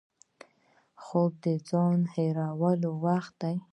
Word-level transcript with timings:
خوب 1.03 1.31
د 1.43 1.45
ځان 1.69 1.99
هېرولو 2.15 2.89
وخت 3.05 3.33
دی 3.41 3.55